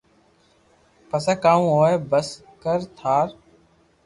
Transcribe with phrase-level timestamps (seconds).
[1.09, 2.27] پسي ڪاوُ ھوئي بس
[2.63, 3.27] ڪر ٽار